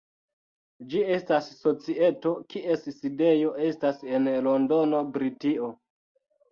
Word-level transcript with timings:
Ĝi 0.93 1.01
estas 1.17 1.49
societo 1.59 2.33
kies 2.55 2.89
sidejo 2.97 3.55
estas 3.69 4.05
en 4.17 4.35
Londono, 4.51 5.05
Britio. 5.19 5.75